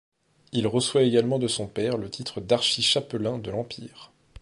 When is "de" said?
1.37-1.47, 3.37-3.51